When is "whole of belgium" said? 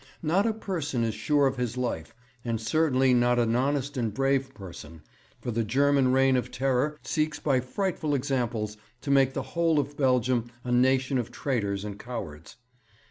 9.53-10.49